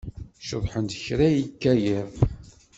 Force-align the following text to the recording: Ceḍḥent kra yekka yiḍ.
Ceḍḥent 0.47 0.97
kra 1.03 1.27
yekka 1.37 1.73
yiḍ. 1.83 2.13